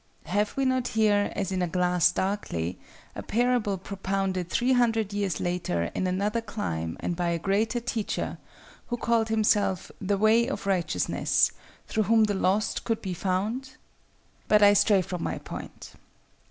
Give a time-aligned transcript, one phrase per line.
[0.25, 2.79] Have we not here "as in a glass darkly"
[3.15, 8.39] a parable propounded three hundred years later in another clime and by a greater Teacher,
[8.87, 11.51] who called Himself the Way of Righteousness,
[11.87, 13.73] through whom the lost could be found?
[14.47, 15.93] But I stray from my point.